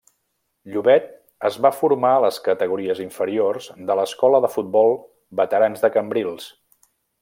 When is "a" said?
2.15-2.23